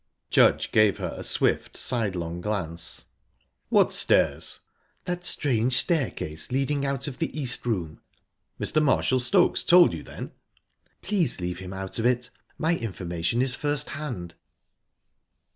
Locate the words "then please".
10.01-11.39